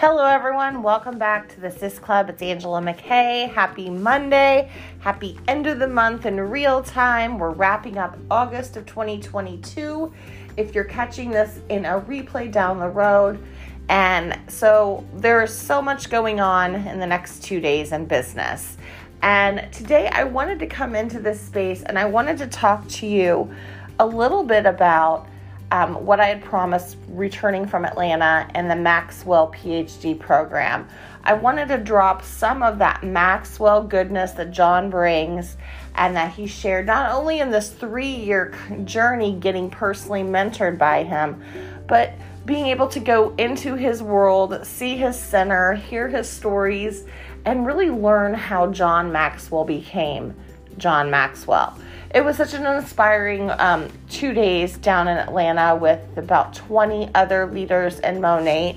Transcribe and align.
Hello, 0.00 0.24
everyone. 0.24 0.82
Welcome 0.82 1.18
back 1.18 1.46
to 1.50 1.60
the 1.60 1.70
Sis 1.70 1.98
Club. 1.98 2.30
It's 2.30 2.40
Angela 2.40 2.80
McKay. 2.80 3.52
Happy 3.52 3.90
Monday. 3.90 4.70
Happy 5.00 5.38
end 5.46 5.66
of 5.66 5.78
the 5.78 5.88
month 5.88 6.24
in 6.24 6.40
real 6.40 6.82
time. 6.82 7.38
We're 7.38 7.50
wrapping 7.50 7.98
up 7.98 8.16
August 8.30 8.78
of 8.78 8.86
2022. 8.86 10.10
If 10.56 10.74
you're 10.74 10.84
catching 10.84 11.28
this 11.28 11.60
in 11.68 11.84
a 11.84 12.00
replay 12.00 12.50
down 12.50 12.78
the 12.78 12.88
road, 12.88 13.44
and 13.90 14.40
so 14.50 15.06
there's 15.16 15.54
so 15.54 15.82
much 15.82 16.08
going 16.08 16.40
on 16.40 16.76
in 16.76 16.98
the 16.98 17.06
next 17.06 17.44
two 17.44 17.60
days 17.60 17.92
in 17.92 18.06
business. 18.06 18.78
And 19.20 19.70
today 19.70 20.08
I 20.08 20.24
wanted 20.24 20.60
to 20.60 20.66
come 20.66 20.94
into 20.94 21.20
this 21.20 21.38
space 21.38 21.82
and 21.82 21.98
I 21.98 22.06
wanted 22.06 22.38
to 22.38 22.46
talk 22.46 22.88
to 22.88 23.06
you 23.06 23.54
a 23.98 24.06
little 24.06 24.44
bit 24.44 24.64
about 24.64 25.28
um, 25.70 26.04
what 26.04 26.20
I 26.20 26.26
had 26.26 26.42
promised 26.42 26.96
returning 27.08 27.66
from 27.66 27.84
Atlanta 27.84 28.48
and 28.54 28.70
the 28.70 28.76
Maxwell 28.76 29.52
PhD 29.52 30.18
program. 30.18 30.88
I 31.22 31.34
wanted 31.34 31.68
to 31.68 31.78
drop 31.78 32.24
some 32.24 32.62
of 32.62 32.78
that 32.78 33.04
Maxwell 33.04 33.82
goodness 33.82 34.32
that 34.32 34.50
John 34.50 34.90
brings 34.90 35.56
and 35.94 36.16
that 36.16 36.32
he 36.32 36.46
shared 36.46 36.86
not 36.86 37.12
only 37.12 37.40
in 37.40 37.50
this 37.50 37.70
three 37.70 38.08
year 38.08 38.54
journey 38.84 39.34
getting 39.38 39.70
personally 39.70 40.22
mentored 40.22 40.78
by 40.78 41.04
him, 41.04 41.42
but 41.86 42.14
being 42.46 42.66
able 42.66 42.88
to 42.88 43.00
go 43.00 43.34
into 43.36 43.74
his 43.74 44.02
world, 44.02 44.66
see 44.66 44.96
his 44.96 45.18
center, 45.18 45.74
hear 45.74 46.08
his 46.08 46.28
stories, 46.28 47.04
and 47.44 47.66
really 47.66 47.90
learn 47.90 48.34
how 48.34 48.66
John 48.68 49.12
Maxwell 49.12 49.64
became 49.64 50.34
John 50.78 51.10
Maxwell 51.10 51.78
it 52.12 52.24
was 52.24 52.36
such 52.36 52.54
an 52.54 52.66
inspiring 52.66 53.50
um, 53.50 53.88
two 54.08 54.32
days 54.32 54.76
down 54.78 55.06
in 55.06 55.16
Atlanta 55.16 55.76
with 55.76 56.00
about 56.16 56.54
20 56.54 57.10
other 57.14 57.46
leaders 57.46 58.00
in 58.00 58.20
Monat. 58.20 58.76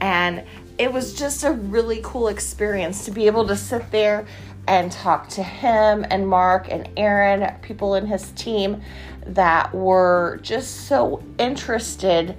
And 0.00 0.44
it 0.78 0.92
was 0.92 1.14
just 1.14 1.44
a 1.44 1.52
really 1.52 2.00
cool 2.02 2.26
experience 2.28 3.04
to 3.04 3.12
be 3.12 3.26
able 3.26 3.46
to 3.46 3.56
sit 3.56 3.88
there 3.92 4.26
and 4.66 4.90
talk 4.90 5.28
to 5.28 5.42
him 5.42 6.04
and 6.10 6.26
Mark 6.26 6.68
and 6.70 6.88
Aaron, 6.96 7.54
people 7.62 7.94
in 7.94 8.06
his 8.06 8.30
team 8.32 8.82
that 9.26 9.72
were 9.72 10.40
just 10.42 10.88
so 10.88 11.22
interested 11.38 12.36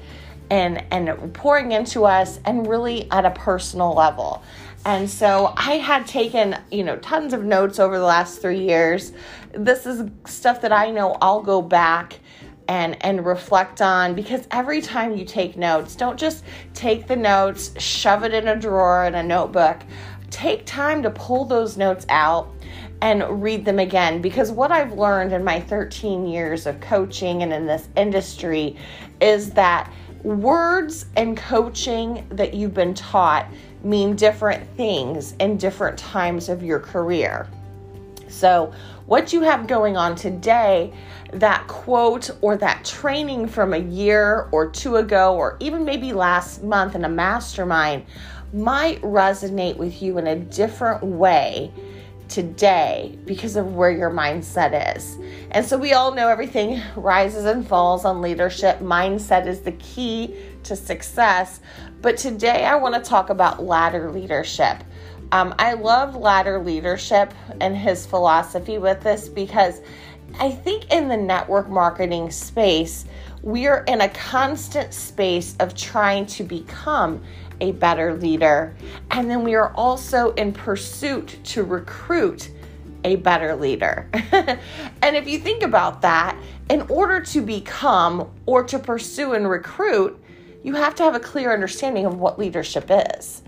in 0.49 0.77
and 0.91 1.33
pouring 1.33 1.71
into 1.71 2.03
us 2.03 2.39
and 2.45 2.67
really 2.67 3.09
at 3.11 3.25
a 3.25 3.31
personal 3.31 3.93
level. 3.93 4.43
And 4.85 5.09
so 5.09 5.53
I 5.55 5.77
had 5.77 6.05
taken, 6.05 6.57
you 6.71 6.83
know, 6.83 6.97
tons 6.97 7.33
of 7.33 7.43
notes 7.43 7.79
over 7.79 7.97
the 7.97 8.05
last 8.05 8.41
three 8.41 8.59
years. 8.59 9.13
This 9.53 9.85
is 9.85 10.09
stuff 10.25 10.61
that 10.61 10.73
I 10.73 10.91
know 10.91 11.17
I'll 11.21 11.41
go 11.41 11.61
back 11.61 12.19
and 12.67 13.03
and 13.03 13.25
reflect 13.25 13.81
on 13.81 14.13
because 14.15 14.47
every 14.51 14.81
time 14.81 15.15
you 15.15 15.25
take 15.25 15.57
notes, 15.57 15.95
don't 15.95 16.19
just 16.19 16.43
take 16.73 17.07
the 17.07 17.15
notes, 17.15 17.79
shove 17.81 18.23
it 18.23 18.33
in 18.33 18.47
a 18.47 18.55
drawer 18.59 19.05
in 19.05 19.15
a 19.15 19.23
notebook. 19.23 19.81
Take 20.29 20.65
time 20.65 21.03
to 21.03 21.11
pull 21.11 21.45
those 21.45 21.77
notes 21.77 22.05
out 22.09 22.51
and 23.01 23.43
read 23.43 23.65
them 23.65 23.79
again 23.79 24.21
because 24.21 24.51
what 24.51 24.71
I've 24.71 24.93
learned 24.93 25.33
in 25.33 25.43
my 25.43 25.59
13 25.59 26.25
years 26.25 26.65
of 26.65 26.79
coaching 26.79 27.43
and 27.43 27.53
in 27.53 27.65
this 27.65 27.87
industry 27.95 28.77
is 29.21 29.51
that 29.51 29.91
words 30.23 31.05
and 31.17 31.37
coaching 31.37 32.25
that 32.29 32.53
you've 32.53 32.73
been 32.73 32.93
taught 32.93 33.47
mean 33.83 34.15
different 34.15 34.67
things 34.75 35.33
in 35.39 35.57
different 35.57 35.97
times 35.97 36.49
of 36.49 36.63
your 36.63 36.79
career. 36.79 37.47
So, 38.29 38.73
what 39.05 39.33
you 39.33 39.41
have 39.41 39.67
going 39.67 39.97
on 39.97 40.15
today, 40.15 40.93
that 41.33 41.67
quote 41.67 42.31
or 42.41 42.55
that 42.57 42.85
training 42.85 43.47
from 43.47 43.73
a 43.73 43.77
year 43.77 44.47
or 44.51 44.69
two 44.69 44.95
ago, 44.95 45.35
or 45.35 45.57
even 45.59 45.83
maybe 45.83 46.13
last 46.13 46.63
month 46.63 46.95
in 46.95 47.05
a 47.05 47.09
mastermind, 47.09 48.05
might 48.53 49.01
resonate 49.01 49.77
with 49.77 50.01
you 50.01 50.17
in 50.17 50.27
a 50.27 50.35
different 50.35 51.03
way 51.03 51.71
today 52.33 53.15
because 53.25 53.55
of 53.55 53.75
where 53.75 53.91
your 53.91 54.09
mindset 54.09 54.97
is. 54.97 55.19
And 55.51 55.63
so 55.63 55.77
we 55.77 55.93
all 55.93 56.15
know 56.15 56.29
everything 56.29 56.81
rises 56.95 57.45
and 57.45 57.65
falls 57.65 58.05
on 58.05 58.21
leadership. 58.21 58.79
Mindset 58.79 59.45
is 59.45 59.61
the 59.61 59.73
key 59.73 60.35
to 60.63 60.75
success. 60.75 61.59
But 62.01 62.17
today 62.17 62.65
I 62.65 62.75
want 62.75 62.95
to 62.95 63.01
talk 63.07 63.29
about 63.29 63.63
ladder 63.63 64.11
leadership. 64.11 64.83
Um, 65.31 65.53
I 65.59 65.73
love 65.73 66.15
ladder 66.15 66.57
leadership 66.57 67.35
and 67.61 67.77
his 67.77 68.07
philosophy 68.07 68.79
with 68.79 69.01
this 69.01 69.29
because 69.29 69.81
I 70.39 70.49
think 70.49 70.91
in 70.91 71.09
the 71.09 71.17
network 71.17 71.69
marketing 71.69 72.31
space, 72.31 73.05
we 73.43 73.67
are 73.67 73.83
in 73.83 74.01
a 74.01 74.09
constant 74.09 74.91
space 74.91 75.55
of 75.59 75.75
trying 75.75 76.25
to 76.27 76.43
become 76.43 77.21
a 77.63 77.71
better 77.71 78.13
leader. 78.13 78.75
And 79.09 79.31
then 79.31 79.41
we 79.41 79.55
are 79.55 79.73
also 79.73 80.33
in 80.33 80.51
pursuit 80.51 81.39
to 81.45 81.63
recruit 81.63 82.51
a 83.05 83.15
better 83.17 83.55
leader. 83.55 84.09
and 85.01 85.15
if 85.15 85.27
you 85.27 85.39
think 85.39 85.63
about 85.63 86.01
that, 86.01 86.37
in 86.69 86.81
order 86.83 87.21
to 87.21 87.41
become 87.41 88.29
or 88.45 88.63
to 88.63 88.79
pursue 88.79 89.33
and 89.33 89.49
recruit, 89.49 90.21
you 90.61 90.75
have 90.75 90.93
to 90.95 91.03
have 91.03 91.15
a 91.15 91.19
clear 91.19 91.53
understanding 91.53 92.05
of 92.05 92.19
what 92.19 92.37
leadership 92.37 92.89
is. 92.89 93.43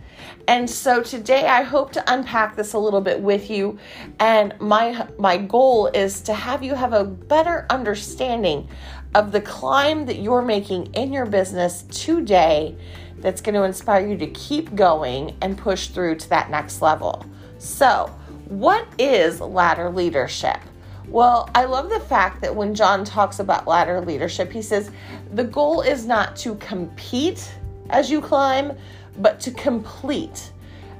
And 0.48 0.70
so 0.70 1.02
today 1.02 1.48
I 1.48 1.64
hope 1.64 1.92
to 1.94 2.14
unpack 2.14 2.56
this 2.56 2.74
a 2.74 2.80
little 2.80 3.02
bit 3.02 3.20
with 3.20 3.50
you 3.50 3.80
and 4.20 4.54
my 4.60 5.08
my 5.18 5.38
goal 5.38 5.88
is 5.88 6.22
to 6.22 6.34
have 6.34 6.64
you 6.64 6.76
have 6.76 6.94
a 6.94 7.04
better 7.04 7.66
understanding 7.70 8.70
of 9.16 9.32
the 9.32 9.42
climb 9.42 10.06
that 10.06 10.20
you're 10.20 10.42
making 10.42 10.94
in 10.94 11.12
your 11.12 11.26
business 11.26 11.84
today 11.90 12.76
that's 13.20 13.42
going 13.42 13.56
to 13.56 13.64
inspire 13.64 14.06
you 14.06 14.18
to 14.18 14.28
keep 14.28 14.76
going 14.76 15.36
and 15.42 15.58
push 15.58 15.88
through 15.88 16.16
to 16.16 16.30
that 16.30 16.50
next 16.50 16.82
level. 16.82 17.26
So, 17.58 18.14
what 18.46 18.88
is 19.00 19.42
ladder 19.42 19.90
leadership? 19.90 20.60
Well, 21.08 21.50
I 21.56 21.66
love 21.66 21.90
the 21.90 22.00
fact 22.00 22.42
that 22.42 22.56
when 22.56 22.76
John 22.76 23.06
talks 23.06 23.40
about 23.40 23.68
ladder 23.68 24.02
leadership, 24.02 24.52
he 24.52 24.62
says 24.62 24.92
the 25.34 25.44
goal 25.44 25.82
is 25.82 26.06
not 26.06 26.36
to 26.38 26.56
compete 26.56 27.52
as 27.90 28.10
you 28.10 28.22
climb, 28.22 28.74
but 29.18 29.40
to 29.42 29.52
complete 29.52 30.52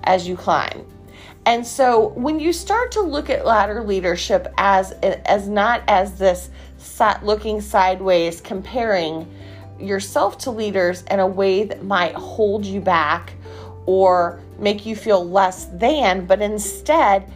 as 0.04 0.28
you 0.28 0.36
climb. 0.36 0.86
And 1.46 1.66
so 1.66 2.10
when 2.10 2.40
you 2.40 2.54
start 2.54 2.92
to 2.94 3.02
look 3.02 3.30
at 3.30 3.46
ladder 3.46 3.84
leadership 3.84 4.52
as 4.58 4.92
as 4.92 5.48
not 5.48 5.84
as 5.88 6.18
this 6.18 6.50
looking 7.24 7.62
sideways 7.62 8.42
comparing 8.42 9.32
yourself 9.80 10.38
to 10.40 10.52
leaders 10.52 11.04
in 11.12 11.20
a 11.20 11.28
way 11.28 11.64
that 11.64 11.84
might 11.84 12.16
hold 12.16 12.66
you 12.66 12.82
back 12.82 13.34
or 13.86 14.40
make 14.58 14.86
you 14.86 14.96
feel 14.96 15.28
less 15.28 15.66
than, 15.66 16.26
but 16.26 16.42
instead 16.42 17.32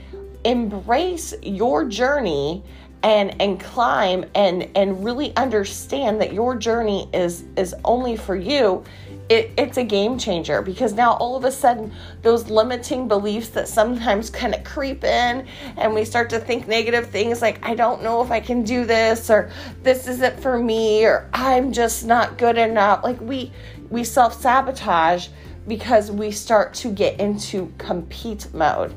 embrace 0.46 1.34
your 1.42 1.86
journey 1.86 2.64
and 3.04 3.42
and 3.42 3.60
climb 3.60 4.26
and 4.36 4.70
and 4.76 5.04
really 5.04 5.36
understand 5.36 6.20
that 6.20 6.34
your 6.34 6.56
journey 6.56 7.10
is 7.14 7.44
is 7.56 7.74
only 7.86 8.16
for 8.16 8.36
you 8.36 8.84
it, 9.30 9.52
it's 9.58 9.78
a 9.78 9.84
game 9.84 10.18
changer 10.18 10.62
because 10.62 10.94
now 10.94 11.14
all 11.14 11.36
of 11.36 11.44
a 11.46 11.52
sudden 11.52 11.94
those 12.24 12.50
limiting 12.50 13.08
beliefs 13.08 13.50
that 13.50 13.68
sometimes 13.68 14.30
kind 14.30 14.56
of 14.56 14.64
creep 14.64 15.04
in 15.04 15.46
and 15.78 15.94
we 15.94 16.04
start 16.04 16.32
to 16.32 16.40
think 16.40 16.68
negative 16.68 17.10
things 17.10 17.42
like 17.42 17.64
i 17.64 17.76
don't 17.76 18.02
know 18.02 18.22
if 18.24 18.32
i 18.32 18.40
can 18.40 18.64
do 18.64 18.86
this 18.86 19.30
or 19.30 19.52
this 19.84 20.08
isn't 20.08 20.40
for 20.40 20.58
me 20.58 21.06
or 21.06 21.30
i'm 21.34 21.72
just 21.72 22.06
not 22.06 22.38
good 22.38 22.58
enough 22.58 23.04
like 23.04 23.22
we 23.22 23.52
we 23.90 24.04
self-sabotage 24.04 25.28
because 25.68 26.12
we 26.12 26.32
start 26.32 26.74
to 26.74 26.90
get 26.90 27.20
into 27.20 27.72
compete 27.78 28.52
mode 28.54 28.94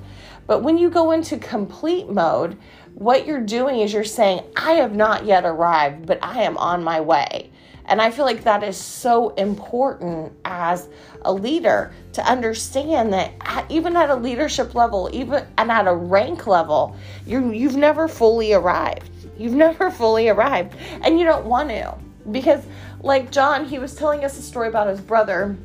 but 0.47 0.63
when 0.63 0.77
you 0.77 0.91
go 0.91 1.13
into 1.13 1.39
complete 1.39 2.09
mode, 2.09 2.59
what 2.95 3.27
you're 3.27 3.41
doing 3.41 3.81
is 3.81 3.93
you're 3.93 4.05
saying, 4.05 4.43
I 4.57 4.73
have 4.73 4.95
not 4.95 5.25
yet 5.25 5.45
arrived, 5.45 6.07
but 6.07 6.19
I 6.23 6.43
am 6.43 6.59
on 6.59 6.83
my 6.83 7.01
way. 7.01 7.52
And 7.87 8.01
I 8.01 8.11
feel 8.11 8.25
like 8.25 8.45
that 8.45 8.63
is 8.63 8.77
so 8.77 9.31
important 9.31 10.33
as 10.45 10.89
a 11.23 11.33
leader 11.33 11.93
to 12.13 12.25
understand 12.25 13.13
that 13.13 13.67
even 13.69 13.97
at 13.97 14.11
a 14.11 14.15
leadership 14.15 14.75
level, 14.75 15.11
even 15.13 15.47
and 15.59 15.71
at 15.71 15.87
a 15.87 15.95
rank 15.95 16.47
level, 16.47 16.97
you 17.27 17.51
you've 17.53 17.77
never 17.77 18.09
fully 18.09 18.53
arrived. 18.53 19.11
You've 19.37 19.55
never 19.55 19.91
fully 20.03 20.29
arrived, 20.29 20.77
and 21.03 21.19
you 21.19 21.25
don't 21.25 21.47
want 21.47 21.71
to 21.71 21.95
because, 22.31 22.65
like 23.01 23.33
John, 23.33 23.65
he 23.65 23.79
was 23.79 23.95
telling 23.95 24.25
us 24.25 24.39
a 24.39 24.43
story 24.43 24.69
about 24.69 24.89
his 24.89 25.01
brother, 25.01 25.57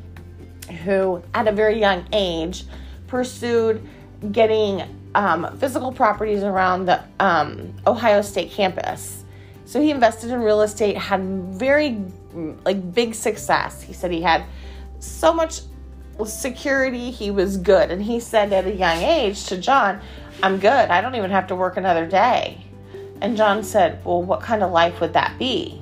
who 0.83 1.21
at 1.33 1.47
a 1.47 1.51
very 1.51 1.79
young 1.79 2.05
age 2.11 2.65
pursued 3.07 3.87
getting 4.31 4.83
um, 5.15 5.57
physical 5.57 5.91
properties 5.91 6.43
around 6.43 6.85
the 6.85 7.03
um, 7.19 7.73
Ohio 7.85 8.21
State 8.21 8.51
campus. 8.51 9.23
So 9.67 9.81
he 9.81 9.91
invested 9.91 10.31
in 10.31 10.41
real 10.41 10.61
estate, 10.61 10.97
had 10.97 11.21
very 11.53 12.01
like 12.63 12.93
big 12.93 13.13
success. 13.13 13.81
He 13.81 13.91
said 13.91 14.11
he 14.11 14.21
had 14.21 14.45
so 14.99 15.33
much 15.33 15.59
security, 16.25 17.11
he 17.11 17.31
was 17.31 17.57
good. 17.57 17.91
And 17.91 18.01
he 18.01 18.19
said 18.19 18.53
at 18.53 18.65
a 18.65 18.73
young 18.73 18.97
age 18.97 19.45
to 19.47 19.57
John, 19.57 20.01
I'm 20.41 20.57
good. 20.57 20.89
I 20.89 21.01
don't 21.01 21.15
even 21.15 21.31
have 21.31 21.47
to 21.47 21.55
work 21.55 21.75
another 21.75 22.07
day. 22.07 22.65
And 23.21 23.35
John 23.35 23.61
said, 23.61 24.03
Well, 24.05 24.23
what 24.23 24.41
kind 24.41 24.63
of 24.63 24.71
life 24.71 25.01
would 25.01 25.13
that 25.13 25.37
be? 25.37 25.81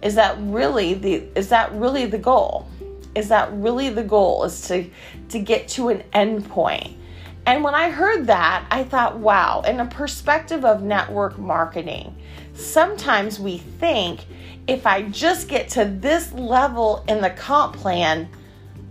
Is 0.00 0.14
that 0.14 0.36
really 0.40 0.94
the 0.94 1.28
is 1.36 1.50
that 1.50 1.72
really 1.74 2.06
the 2.06 2.18
goal? 2.18 2.66
is 3.14 3.28
that 3.28 3.52
really 3.52 3.90
the 3.90 4.02
goal 4.02 4.44
is 4.44 4.62
to 4.68 4.88
to 5.28 5.38
get 5.38 5.68
to 5.68 5.88
an 5.88 6.02
end 6.12 6.48
point?" 6.48 6.96
and 7.44 7.64
when 7.64 7.74
i 7.74 7.90
heard 7.90 8.26
that 8.26 8.64
i 8.70 8.84
thought 8.84 9.18
wow 9.18 9.60
in 9.62 9.80
a 9.80 9.86
perspective 9.86 10.64
of 10.64 10.82
network 10.82 11.38
marketing 11.38 12.14
sometimes 12.54 13.40
we 13.40 13.58
think 13.58 14.26
if 14.66 14.86
i 14.86 15.02
just 15.02 15.48
get 15.48 15.68
to 15.68 15.84
this 15.84 16.32
level 16.32 17.04
in 17.08 17.20
the 17.20 17.30
comp 17.30 17.76
plan 17.76 18.28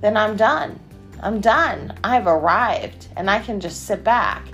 then 0.01 0.17
i'm 0.17 0.35
done. 0.35 0.79
I'm 1.23 1.39
done. 1.39 1.97
I've 2.03 2.25
arrived 2.25 3.07
and 3.15 3.29
i 3.29 3.39
can 3.39 3.59
just 3.59 3.85
sit 3.85 4.03
back. 4.03 4.47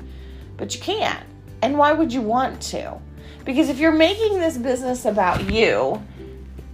But 0.58 0.76
you 0.76 0.82
can't. 0.82 1.26
And 1.62 1.78
why 1.78 1.94
would 1.94 2.12
you 2.12 2.22
want 2.22 2.62
to? 2.64 3.00
Because 3.46 3.70
if 3.70 3.80
you're 3.80 3.94
making 3.94 4.40
this 4.40 4.58
business 4.58 5.06
about 5.06 5.50
you 5.50 6.04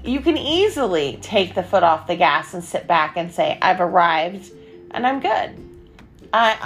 you 0.04 0.20
can 0.20 0.38
easily 0.38 1.18
take 1.22 1.56
the 1.56 1.64
foot 1.64 1.82
off 1.82 2.08
the 2.08 2.16
gas 2.16 2.54
and 2.54 2.62
sit 2.62 2.88
back 2.88 3.16
and 3.16 3.32
say, 3.32 3.58
I've 3.62 3.80
arrived 3.80 4.52
and 4.92 5.08
I'm 5.08 5.22
good. 5.22 5.58
I, 6.34 6.58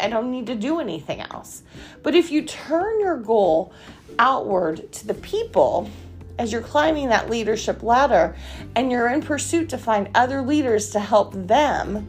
I, 0.00 0.06
I 0.06 0.08
don't 0.08 0.30
need 0.30 0.46
to 0.46 0.54
do 0.54 0.80
anything 0.80 1.20
else. 1.20 1.62
But 2.02 2.14
if 2.14 2.30
you 2.30 2.42
turn 2.42 3.00
your 3.00 3.18
goal 3.18 3.74
outward 4.20 4.92
to 4.92 5.06
the 5.06 5.14
people 5.14 5.90
as 6.38 6.52
you're 6.52 6.62
climbing 6.62 7.08
that 7.08 7.28
leadership 7.28 7.82
ladder 7.82 8.36
and 8.76 8.90
you're 8.90 9.08
in 9.08 9.20
pursuit 9.20 9.68
to 9.70 9.78
find 9.78 10.08
other 10.14 10.40
leaders 10.40 10.90
to 10.90 11.00
help 11.00 11.32
them, 11.34 12.08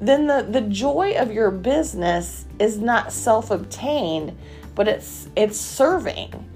then 0.00 0.26
the, 0.26 0.46
the 0.48 0.62
joy 0.62 1.14
of 1.18 1.30
your 1.30 1.50
business 1.50 2.46
is 2.58 2.78
not 2.78 3.12
self-obtained, 3.12 4.36
but 4.74 4.88
it's 4.88 5.28
it's 5.36 5.60
serving. 5.60 6.50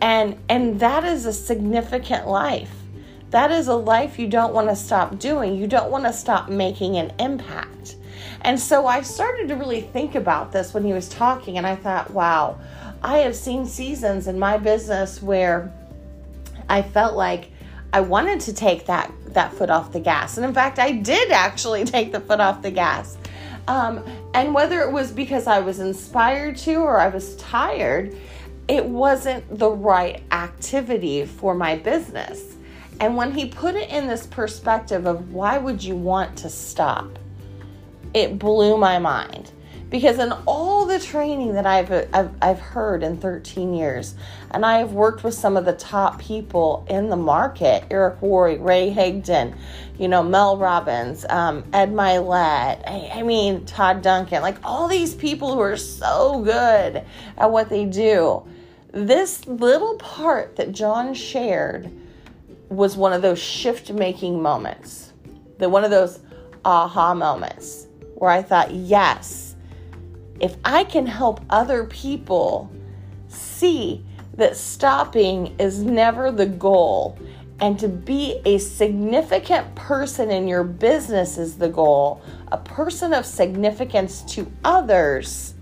And 0.00 0.38
and 0.48 0.80
that 0.80 1.04
is 1.04 1.26
a 1.26 1.32
significant 1.32 2.26
life 2.26 2.82
that 3.32 3.50
is 3.50 3.66
a 3.66 3.74
life 3.74 4.18
you 4.18 4.28
don't 4.28 4.52
want 4.52 4.68
to 4.68 4.76
stop 4.76 5.18
doing. 5.18 5.56
You 5.56 5.66
don't 5.66 5.90
want 5.90 6.04
to 6.04 6.12
stop 6.12 6.50
making 6.50 6.98
an 6.98 7.12
impact. 7.18 7.96
And 8.42 8.60
so 8.60 8.86
I 8.86 9.00
started 9.00 9.48
to 9.48 9.56
really 9.56 9.80
think 9.80 10.14
about 10.14 10.52
this 10.52 10.74
when 10.74 10.84
he 10.84 10.92
was 10.92 11.08
talking, 11.08 11.56
and 11.56 11.66
I 11.66 11.74
thought, 11.74 12.10
wow, 12.10 12.58
I 13.02 13.18
have 13.18 13.34
seen 13.34 13.66
seasons 13.66 14.28
in 14.28 14.38
my 14.38 14.56
business 14.56 15.20
where 15.20 15.72
I 16.68 16.82
felt 16.82 17.16
like 17.16 17.50
I 17.92 18.00
wanted 18.00 18.40
to 18.40 18.52
take 18.52 18.86
that 18.86 19.12
that 19.28 19.52
foot 19.54 19.70
off 19.70 19.92
the 19.92 20.00
gas, 20.00 20.36
and 20.36 20.46
in 20.46 20.54
fact, 20.54 20.78
I 20.78 20.92
did 20.92 21.32
actually 21.32 21.84
take 21.96 22.12
the 22.12 22.20
foot 22.20 22.40
off 22.40 22.62
the 22.62 22.70
gas. 22.70 23.18
Um, 23.68 24.04
and 24.34 24.54
whether 24.54 24.80
it 24.80 24.90
was 24.90 25.12
because 25.12 25.46
I 25.46 25.60
was 25.60 25.78
inspired 25.78 26.56
to 26.58 26.74
or 26.76 26.98
I 26.98 27.08
was 27.08 27.36
tired, 27.36 28.16
it 28.68 28.84
wasn't 28.84 29.58
the 29.58 29.70
right 29.70 30.22
activity 30.32 31.24
for 31.26 31.54
my 31.54 31.76
business. 31.76 32.56
And 33.00 33.16
when 33.16 33.32
he 33.32 33.46
put 33.46 33.74
it 33.74 33.90
in 33.90 34.06
this 34.06 34.26
perspective 34.26 35.06
of 35.06 35.32
why 35.32 35.58
would 35.58 35.82
you 35.82 35.96
want 35.96 36.36
to 36.38 36.48
stop, 36.48 37.18
it 38.14 38.38
blew 38.38 38.76
my 38.76 38.98
mind. 38.98 39.52
Because 39.90 40.18
in 40.18 40.32
all 40.46 40.71
the 40.92 40.98
training 40.98 41.54
that 41.54 41.64
I've, 41.64 41.90
I've, 42.12 42.30
I've 42.42 42.60
heard 42.60 43.02
in 43.02 43.16
13 43.16 43.72
years, 43.72 44.14
and 44.50 44.64
I 44.64 44.78
have 44.78 44.92
worked 44.92 45.24
with 45.24 45.32
some 45.32 45.56
of 45.56 45.64
the 45.64 45.72
top 45.72 46.20
people 46.20 46.86
in 46.88 47.08
the 47.08 47.16
market 47.16 47.84
Eric 47.90 48.20
Worre, 48.20 48.58
Ray 48.60 48.92
Higdon, 48.92 49.56
you 49.98 50.06
know, 50.06 50.22
Mel 50.22 50.58
Robbins, 50.58 51.24
um, 51.30 51.64
Ed 51.72 51.92
Mylett, 51.92 52.86
I, 52.86 53.10
I 53.14 53.22
mean, 53.22 53.64
Todd 53.64 54.02
Duncan, 54.02 54.42
like 54.42 54.58
all 54.62 54.86
these 54.86 55.14
people 55.14 55.54
who 55.54 55.60
are 55.60 55.78
so 55.78 56.42
good 56.42 57.02
at 57.38 57.50
what 57.50 57.70
they 57.70 57.86
do. 57.86 58.46
This 58.92 59.46
little 59.46 59.96
part 59.96 60.56
that 60.56 60.72
John 60.72 61.14
shared 61.14 61.90
was 62.68 62.98
one 62.98 63.14
of 63.14 63.22
those 63.22 63.38
shift 63.38 63.90
making 63.90 64.42
moments, 64.42 65.14
the 65.56 65.70
one 65.70 65.84
of 65.84 65.90
those 65.90 66.20
aha 66.66 67.14
moments 67.14 67.86
where 68.16 68.30
I 68.30 68.42
thought, 68.42 68.70
yes, 68.72 69.51
if 70.42 70.56
I 70.64 70.84
can 70.84 71.06
help 71.06 71.40
other 71.48 71.84
people 71.84 72.70
see 73.28 74.04
that 74.34 74.56
stopping 74.56 75.54
is 75.58 75.82
never 75.82 76.30
the 76.30 76.46
goal 76.46 77.18
and 77.60 77.78
to 77.78 77.88
be 77.88 78.40
a 78.44 78.58
significant 78.58 79.74
person 79.74 80.30
in 80.30 80.48
your 80.48 80.64
business 80.64 81.38
is 81.38 81.56
the 81.56 81.68
goal, 81.68 82.20
a 82.50 82.58
person 82.58 83.14
of 83.14 83.24
significance 83.24 84.22
to 84.34 84.50
others, 84.64 85.54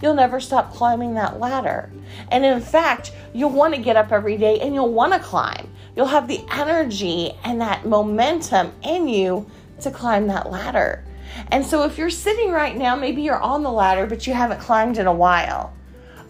you'll 0.00 0.14
never 0.14 0.40
stop 0.40 0.72
climbing 0.72 1.14
that 1.14 1.38
ladder. 1.38 1.92
And 2.30 2.44
in 2.44 2.60
fact, 2.60 3.12
you'll 3.34 3.50
want 3.50 3.74
to 3.74 3.80
get 3.80 3.96
up 3.96 4.10
every 4.10 4.38
day 4.38 4.58
and 4.60 4.74
you'll 4.74 4.92
want 4.92 5.12
to 5.12 5.18
climb 5.20 5.68
You'll 5.94 6.06
have 6.06 6.26
the 6.26 6.42
energy 6.50 7.32
and 7.44 7.60
that 7.60 7.86
momentum 7.86 8.72
in 8.82 9.08
you 9.08 9.46
to 9.80 9.90
climb 9.90 10.26
that 10.28 10.50
ladder. 10.50 11.04
And 11.52 11.66
so, 11.66 11.84
if 11.84 11.98
you're 11.98 12.08
sitting 12.08 12.50
right 12.50 12.74
now, 12.74 12.96
maybe 12.96 13.20
you're 13.20 13.38
on 13.38 13.62
the 13.62 13.70
ladder, 13.70 14.06
but 14.06 14.26
you 14.26 14.32
haven't 14.32 14.58
climbed 14.58 14.96
in 14.96 15.06
a 15.06 15.12
while. 15.12 15.74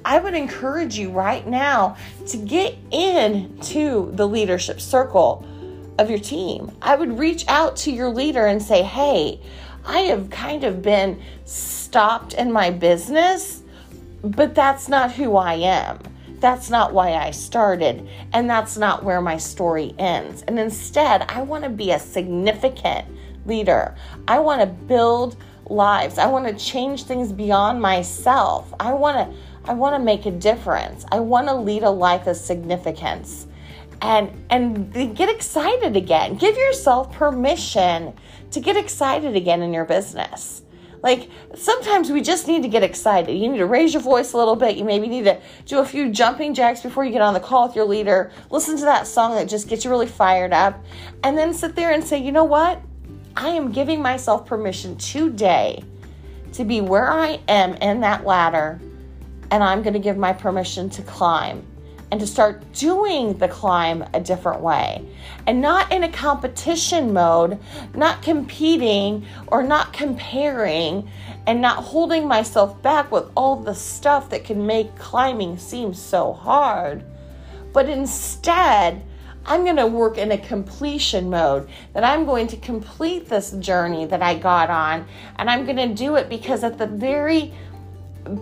I 0.05 0.19
would 0.19 0.35
encourage 0.35 0.99
you 0.99 1.11
right 1.11 1.47
now 1.47 1.97
to 2.27 2.37
get 2.37 2.77
into 2.91 4.11
the 4.15 4.27
leadership 4.27 4.81
circle 4.81 5.47
of 5.97 6.11
your 6.11 6.19
team. 6.19 6.73
I 6.83 6.97
would 6.97 7.21
reach 7.21 7.45
out 7.47 7.77
to 7.77 7.93
your 7.93 8.09
leader 8.09 8.47
and 8.47 8.61
say, 8.61 8.83
Hey, 8.83 9.41
I 9.87 10.01
have 10.01 10.29
kind 10.29 10.65
of 10.65 10.83
been 10.83 11.23
stopped 11.45 12.35
in 12.35 12.51
my 12.51 12.71
business, 12.71 13.63
but 14.25 14.57
that's 14.57 14.89
not 14.89 15.13
who 15.13 15.37
I 15.37 15.55
am. 15.55 16.01
That's 16.41 16.69
not 16.69 16.93
why 16.93 17.13
I 17.13 17.31
started, 17.31 18.09
and 18.33 18.51
that's 18.51 18.77
not 18.77 19.05
where 19.05 19.21
my 19.21 19.37
story 19.37 19.95
ends. 20.01 20.43
And 20.43 20.59
instead, 20.59 21.23
I 21.29 21.43
want 21.43 21.63
to 21.63 21.71
be 21.71 21.93
a 21.93 22.01
significant 22.01 23.07
leader. 23.47 23.94
I 24.29 24.39
want 24.39 24.61
to 24.61 24.67
build 24.67 25.37
lives. 25.67 26.19
I 26.19 26.27
want 26.27 26.47
to 26.47 26.65
change 26.65 27.05
things 27.05 27.33
beyond 27.33 27.81
myself. 27.81 28.73
I 28.79 28.93
want 28.93 29.17
to 29.17 29.37
I 29.65 29.75
want 29.75 29.94
to 29.94 30.00
make 30.00 30.27
a 30.27 30.31
difference. 30.31 31.05
I 31.12 31.21
want 31.21 31.47
to 31.47 31.55
lead 31.55 31.85
a 31.85 31.91
life 31.91 32.27
of 32.27 32.37
significance. 32.37 33.47
And 34.00 34.44
and 34.50 34.93
get 35.17 35.29
excited 35.29 35.97
again. 35.97 36.37
Give 36.37 36.56
yourself 36.56 37.12
permission 37.12 38.15
to 38.50 38.61
get 38.61 38.77
excited 38.77 39.37
again 39.37 39.62
in 39.62 39.73
your 39.73 39.85
business. 39.85 40.62
Like 41.03 41.31
sometimes 41.55 42.11
we 42.11 42.21
just 42.21 42.47
need 42.47 42.62
to 42.62 42.69
get 42.69 42.83
excited. 42.83 43.33
You 43.37 43.49
need 43.49 43.59
to 43.59 43.67
raise 43.67 43.93
your 43.93 44.03
voice 44.03 44.33
a 44.33 44.37
little 44.37 44.56
bit. 44.56 44.77
You 44.77 44.85
maybe 44.85 45.09
need 45.09 45.25
to 45.25 45.41
do 45.67 45.79
a 45.79 45.85
few 45.85 46.11
jumping 46.11 46.55
jacks 46.55 46.81
before 46.81 47.05
you 47.05 47.11
get 47.11 47.23
on 47.23 47.35
the 47.35 47.41
call 47.41 47.67
with 47.67 47.77
your 47.77 47.85
leader. 47.85 48.31
Listen 48.50 48.77
to 48.79 48.85
that 48.85 49.06
song 49.06 49.35
that 49.35 49.49
just 49.49 49.69
gets 49.69 49.85
you 49.85 49.91
really 49.91 50.06
fired 50.06 50.53
up. 50.53 50.85
And 51.25 51.37
then 51.37 51.55
sit 51.55 51.75
there 51.75 51.93
and 51.93 52.05
say, 52.05 52.19
you 52.19 52.31
know 52.31 52.45
what? 52.45 52.81
I 53.37 53.49
am 53.49 53.73
giving 53.73 54.03
myself 54.03 54.47
permission 54.47 54.97
today 54.97 55.83
to 56.53 56.65
be 56.65 56.81
where 56.81 57.11
I 57.11 57.41
am 57.49 57.75
in 57.75 58.01
that 58.01 58.27
ladder. 58.27 58.81
And 59.51 59.62
I'm 59.62 59.83
going 59.83 59.95
to 59.95 60.01
give 60.01 60.17
my 60.17 60.33
permission 60.33 60.91
to 60.91 61.03
climb 61.03 61.67
and 62.11 62.21
to 62.21 62.27
start 62.27 62.71
doing 62.73 63.33
the 63.39 63.49
climb 63.49 64.05
a 64.12 64.21
different 64.21 64.61
way 64.61 65.03
and 65.47 65.62
not 65.62 65.91
in 65.91 66.03
a 66.03 66.12
competition 66.12 67.12
mode, 67.12 67.59
not 67.95 68.23
competing 68.23 69.27
or 69.47 69.62
not 69.62 69.95
comparing 69.95 71.09
and 71.47 71.61
not 71.61 71.83
holding 71.83 72.29
myself 72.29 72.81
back 72.83 73.11
with 73.11 73.31
all 73.35 73.57
the 73.57 73.75
stuff 73.75 74.29
that 74.29 74.45
can 74.45 74.67
make 74.67 74.95
climbing 74.97 75.57
seem 75.57 75.95
so 75.95 76.33
hard. 76.35 77.03
But 77.73 77.89
instead, 77.89 79.03
I'm 79.44 79.64
going 79.64 79.76
to 79.76 79.87
work 79.87 80.18
in 80.18 80.32
a 80.32 80.38
completion 80.38 81.28
mode, 81.28 81.68
that 81.94 82.04
I'm 82.04 82.25
going 82.25 82.46
to 82.49 82.56
complete 82.56 83.28
this 83.28 83.52
journey 83.52 84.06
that 84.06 84.22
I 84.22 84.37
got 84.37 84.70
on, 84.70 85.06
and 85.37 85.50
I'm 85.50 85.64
going 85.64 85.76
to 85.76 85.94
do 85.94 86.16
it 86.16 86.28
because 86.28 86.62
at 86.62 86.78
the 86.78 86.87
very 86.87 87.52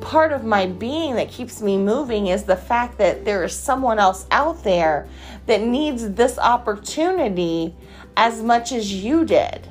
part 0.00 0.32
of 0.32 0.44
my 0.44 0.66
being 0.66 1.14
that 1.14 1.30
keeps 1.30 1.62
me 1.62 1.78
moving 1.78 2.26
is 2.26 2.44
the 2.44 2.56
fact 2.56 2.98
that 2.98 3.24
there 3.24 3.42
is 3.44 3.54
someone 3.54 3.98
else 3.98 4.26
out 4.30 4.62
there 4.62 5.08
that 5.46 5.62
needs 5.62 6.10
this 6.10 6.38
opportunity 6.38 7.74
as 8.16 8.42
much 8.42 8.72
as 8.72 8.92
you 8.92 9.24
did. 9.24 9.66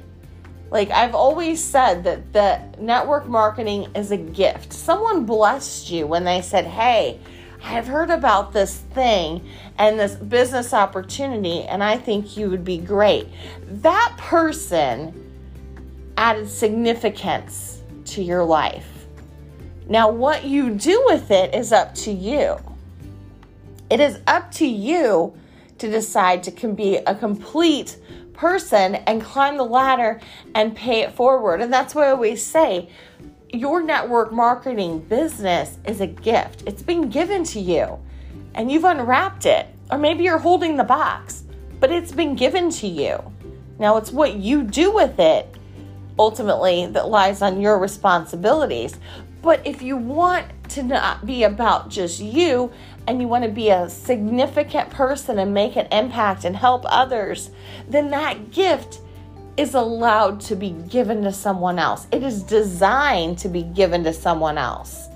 Like 0.71 0.89
I've 0.91 1.15
always 1.15 1.63
said 1.63 2.03
that 2.03 2.33
the 2.33 2.61
network 2.79 3.27
marketing 3.27 3.87
is 3.95 4.11
a 4.11 4.17
gift. 4.17 4.73
Someone 4.73 5.25
blessed 5.25 5.89
you 5.91 6.05
when 6.05 6.23
they 6.23 6.41
said, 6.41 6.65
"Hey, 6.65 7.19
I've 7.63 7.87
heard 7.87 8.09
about 8.09 8.53
this 8.53 8.77
thing 8.93 9.47
and 9.77 9.99
this 9.99 10.15
business 10.15 10.73
opportunity 10.73 11.63
and 11.63 11.83
I 11.83 11.97
think 11.97 12.37
you 12.37 12.49
would 12.49 12.63
be 12.63 12.77
great." 12.77 13.27
That 13.67 14.15
person 14.17 15.13
added 16.17 16.49
significance 16.49 17.81
to 18.05 18.23
your 18.23 18.43
life 18.43 18.99
now, 19.89 20.11
what 20.11 20.45
you 20.45 20.69
do 20.69 21.01
with 21.07 21.31
it 21.31 21.55
is 21.55 21.73
up 21.73 21.95
to 21.95 22.11
you. 22.11 22.57
It 23.89 23.99
is 23.99 24.19
up 24.27 24.51
to 24.53 24.67
you 24.67 25.33
to 25.79 25.89
decide 25.89 26.43
to 26.43 26.67
be 26.67 26.97
a 26.97 27.15
complete 27.15 27.97
person 28.33 28.95
and 28.95 29.19
climb 29.19 29.57
the 29.57 29.65
ladder 29.65 30.21
and 30.53 30.75
pay 30.75 31.01
it 31.01 31.13
forward. 31.13 31.59
And 31.59 31.73
that's 31.73 31.95
why 31.95 32.05
I 32.05 32.11
always 32.11 32.45
say 32.45 32.89
your 33.53 33.81
network 33.81 34.31
marketing 34.31 34.99
business 34.99 35.77
is 35.85 36.01
a 36.01 36.07
gift, 36.07 36.63
it's 36.65 36.83
been 36.83 37.09
given 37.09 37.43
to 37.45 37.59
you, 37.59 37.99
and 38.53 38.71
you've 38.71 38.83
unwrapped 38.83 39.45
it. 39.45 39.67
Or 39.91 39.97
maybe 39.97 40.23
you're 40.23 40.37
holding 40.37 40.77
the 40.77 40.83
box, 40.83 41.43
but 41.79 41.91
it's 41.91 42.11
been 42.11 42.35
given 42.35 42.69
to 42.71 42.87
you. 42.87 43.19
Now, 43.79 43.97
it's 43.97 44.11
what 44.11 44.35
you 44.35 44.63
do 44.63 44.91
with 44.93 45.19
it 45.19 45.55
ultimately 46.19 46.85
that 46.87 47.07
lies 47.07 47.41
on 47.41 47.61
your 47.61 47.79
responsibilities. 47.79 48.99
But 49.41 49.65
if 49.65 49.81
you 49.81 49.95
want 49.95 50.45
to 50.71 50.83
not 50.83 51.25
be 51.25 51.43
about 51.43 51.89
just 51.89 52.19
you 52.19 52.71
and 53.07 53.21
you 53.21 53.27
want 53.27 53.45
to 53.45 53.49
be 53.49 53.69
a 53.69 53.89
significant 53.89 54.89
person 54.89 55.39
and 55.39 55.53
make 55.53 55.77
an 55.77 55.87
impact 55.91 56.43
and 56.43 56.55
help 56.55 56.83
others, 56.85 57.49
then 57.87 58.09
that 58.11 58.51
gift 58.51 58.99
is 59.59 59.73
allowed 59.73 60.39
to 60.39 60.55
be 60.55 60.69
given 60.69 61.21
to 61.23 61.33
someone 61.33 61.79
else. 61.79 62.07
It 62.13 62.23
is 62.23 62.43
designed 62.43 63.39
to 63.39 63.49
be 63.49 63.63
given 63.63 64.05
to 64.05 64.13
someone 64.13 64.57
else. 64.57 65.09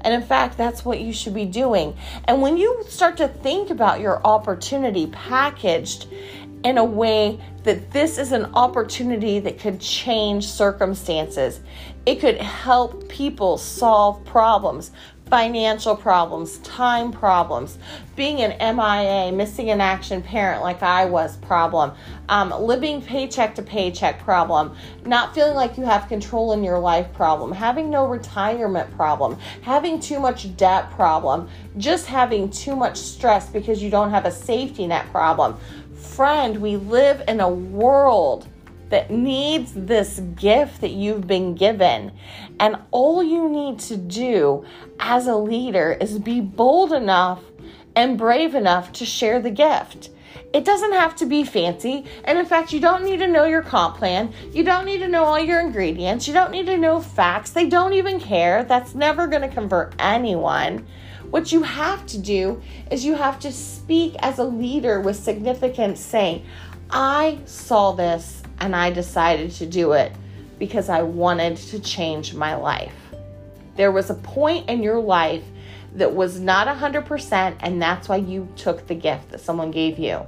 And 0.00 0.14
in 0.14 0.22
fact, 0.22 0.56
that's 0.56 0.86
what 0.86 1.00
you 1.00 1.12
should 1.12 1.34
be 1.34 1.44
doing. 1.44 1.94
And 2.24 2.40
when 2.40 2.56
you 2.56 2.82
start 2.88 3.18
to 3.18 3.28
think 3.28 3.68
about 3.68 4.00
your 4.00 4.26
opportunity 4.26 5.08
packaged 5.08 6.06
in 6.64 6.78
a 6.78 6.84
way 6.84 7.38
that 7.64 7.90
this 7.90 8.18
is 8.18 8.32
an 8.32 8.46
opportunity 8.54 9.38
that 9.40 9.58
could 9.58 9.80
change 9.80 10.46
circumstances. 10.46 11.60
It 12.06 12.20
could 12.20 12.38
help 12.38 13.08
people 13.08 13.58
solve 13.58 14.24
problems, 14.24 14.90
financial 15.30 15.94
problems, 15.94 16.58
time 16.58 17.12
problems, 17.12 17.78
being 18.16 18.40
an 18.42 18.76
MIA, 18.76 19.32
missing 19.32 19.68
in 19.68 19.80
action 19.80 20.20
parent 20.20 20.60
like 20.60 20.82
I 20.82 21.04
was 21.04 21.36
problem, 21.36 21.92
um, 22.28 22.50
living 22.50 23.00
paycheck 23.00 23.54
to 23.54 23.62
paycheck 23.62 24.18
problem, 24.24 24.76
not 25.06 25.32
feeling 25.32 25.54
like 25.54 25.78
you 25.78 25.84
have 25.84 26.08
control 26.08 26.52
in 26.52 26.64
your 26.64 26.80
life 26.80 27.12
problem, 27.14 27.52
having 27.52 27.88
no 27.88 28.06
retirement 28.06 28.90
problem, 28.96 29.38
having 29.62 30.00
too 30.00 30.18
much 30.18 30.54
debt 30.56 30.90
problem, 30.90 31.48
just 31.78 32.06
having 32.06 32.50
too 32.50 32.74
much 32.74 32.96
stress 32.96 33.48
because 33.48 33.80
you 33.80 33.88
don't 33.88 34.10
have 34.10 34.26
a 34.26 34.32
safety 34.32 34.86
net 34.86 35.06
problem. 35.12 35.56
Friend, 35.94 36.60
we 36.60 36.76
live 36.76 37.22
in 37.28 37.40
a 37.40 37.48
world 37.48 38.48
that 38.90 39.10
needs 39.10 39.72
this 39.74 40.20
gift 40.36 40.80
that 40.80 40.90
you've 40.90 41.26
been 41.26 41.54
given. 41.54 42.12
And 42.58 42.76
all 42.90 43.22
you 43.22 43.48
need 43.48 43.78
to 43.80 43.96
do 43.96 44.64
as 44.98 45.26
a 45.26 45.36
leader 45.36 45.96
is 46.00 46.18
be 46.18 46.40
bold 46.40 46.92
enough 46.92 47.42
and 47.96 48.18
brave 48.18 48.54
enough 48.54 48.92
to 48.92 49.04
share 49.06 49.40
the 49.40 49.50
gift. 49.50 50.10
It 50.52 50.64
doesn't 50.64 50.92
have 50.92 51.14
to 51.16 51.26
be 51.26 51.44
fancy. 51.44 52.04
And 52.24 52.36
in 52.36 52.44
fact, 52.44 52.72
you 52.72 52.80
don't 52.80 53.04
need 53.04 53.18
to 53.18 53.28
know 53.28 53.44
your 53.44 53.62
comp 53.62 53.96
plan. 53.96 54.32
You 54.52 54.64
don't 54.64 54.84
need 54.84 54.98
to 54.98 55.08
know 55.08 55.24
all 55.24 55.38
your 55.38 55.60
ingredients. 55.60 56.26
You 56.26 56.34
don't 56.34 56.50
need 56.50 56.66
to 56.66 56.76
know 56.76 57.00
facts. 57.00 57.50
They 57.50 57.68
don't 57.68 57.92
even 57.92 58.18
care. 58.18 58.64
That's 58.64 58.94
never 58.94 59.28
going 59.28 59.42
to 59.42 59.48
convert 59.48 59.94
anyone. 60.00 60.86
What 61.30 61.52
you 61.52 61.62
have 61.62 62.04
to 62.06 62.18
do 62.18 62.60
is 62.90 63.04
you 63.04 63.14
have 63.14 63.38
to 63.40 63.52
speak 63.52 64.16
as 64.18 64.38
a 64.38 64.44
leader 64.44 65.00
with 65.00 65.14
significance, 65.14 66.00
saying, 66.00 66.44
I 66.90 67.38
saw 67.44 67.92
this 67.92 68.39
and 68.60 68.76
I 68.76 68.90
decided 68.90 69.50
to 69.52 69.66
do 69.66 69.92
it 69.92 70.12
because 70.58 70.88
I 70.88 71.02
wanted 71.02 71.56
to 71.56 71.80
change 71.80 72.34
my 72.34 72.54
life. 72.54 72.94
There 73.76 73.92
was 73.92 74.10
a 74.10 74.14
point 74.14 74.68
in 74.68 74.82
your 74.82 75.00
life 75.00 75.44
that 75.94 76.14
was 76.14 76.38
not 76.38 76.68
100%, 76.68 77.56
and 77.60 77.80
that's 77.80 78.08
why 78.08 78.16
you 78.16 78.48
took 78.56 78.86
the 78.86 78.94
gift 78.94 79.30
that 79.30 79.40
someone 79.40 79.70
gave 79.70 79.98
you. 79.98 80.24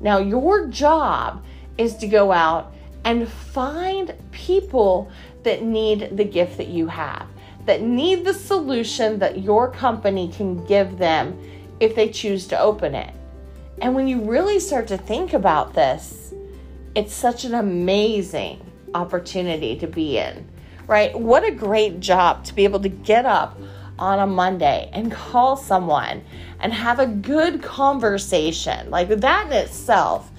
Now, 0.00 0.18
your 0.18 0.66
job 0.66 1.44
is 1.78 1.96
to 1.98 2.08
go 2.08 2.32
out 2.32 2.74
and 3.04 3.28
find 3.28 4.14
people 4.32 5.10
that 5.42 5.62
need 5.62 6.16
the 6.16 6.24
gift 6.24 6.56
that 6.56 6.68
you 6.68 6.88
have 6.88 7.28
that 7.66 7.82
need 7.82 8.24
the 8.24 8.32
solution 8.32 9.18
that 9.18 9.42
your 9.42 9.70
company 9.70 10.28
can 10.28 10.64
give 10.66 10.98
them 10.98 11.38
if 11.80 11.94
they 11.94 12.08
choose 12.08 12.46
to 12.46 12.58
open 12.58 12.94
it. 12.94 13.12
And 13.82 13.94
when 13.94 14.08
you 14.08 14.22
really 14.22 14.58
start 14.58 14.86
to 14.88 14.96
think 14.96 15.34
about 15.34 15.74
this, 15.74 16.25
it's 16.96 17.14
such 17.14 17.44
an 17.44 17.54
amazing 17.54 18.58
opportunity 18.94 19.76
to 19.76 19.86
be 19.86 20.16
in, 20.16 20.48
right? 20.86 21.16
What 21.16 21.44
a 21.44 21.50
great 21.50 22.00
job 22.00 22.42
to 22.44 22.54
be 22.54 22.64
able 22.64 22.80
to 22.80 22.88
get 22.88 23.26
up 23.26 23.60
on 23.98 24.18
a 24.18 24.26
Monday 24.26 24.88
and 24.94 25.12
call 25.12 25.58
someone 25.58 26.24
and 26.58 26.72
have 26.72 26.98
a 26.98 27.06
good 27.06 27.62
conversation. 27.62 28.90
Like 28.90 29.08
that 29.08 29.46
in 29.46 29.52
itself 29.52 30.30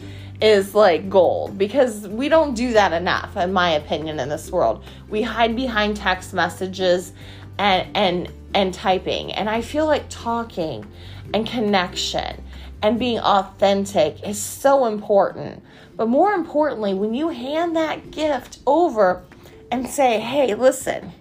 is 0.42 0.74
like 0.74 1.10
gold 1.10 1.60
because 1.60 2.08
we 2.08 2.28
don't 2.28 2.56
do 2.56 2.74
that 2.74 2.92
enough 2.92 3.38
in 3.38 3.54
my 3.54 3.72
opinion 3.72 4.20
in 4.20 4.28
this 4.28 4.52
world. 4.52 4.84
We 5.10 5.22
hide 5.22 5.56
behind 5.56 5.96
text 5.98 6.34
messages 6.34 7.14
and 7.60 7.96
and 7.96 8.32
and 8.56 8.74
typing 8.74 9.32
and 9.32 9.48
I 9.48 9.62
feel 9.62 9.86
like 9.86 10.06
talking 10.10 10.86
and 11.34 11.46
connection 11.46 12.44
and 12.82 13.00
being 13.00 13.20
authentic 13.20 14.24
is 14.28 14.40
so 14.40 14.86
important. 14.86 15.64
But 15.96 16.08
more 16.08 16.34
importantly, 16.34 16.94
when 16.94 17.14
you 17.14 17.30
hand 17.30 17.76
that 17.76 18.12
gift 18.12 18.60
over 18.68 19.24
and 19.72 19.88
say, 19.88 20.20
"Hey, 20.20 20.54
listen, 20.54 21.12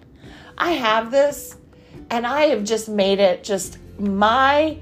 I 0.59 0.73
have 0.73 1.11
this 1.11 1.57
and 2.11 2.27
I 2.27 2.47
have 2.47 2.65
just 2.65 2.89
made 2.89 3.19
it 3.19 3.43
just 3.43 3.79
my 3.99 4.79